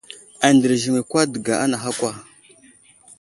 Andərziŋwi 0.47 1.01
kwa 1.09 1.21
dəŋga 1.31 1.53
anaha 1.63 1.89
kwa. 1.99 2.11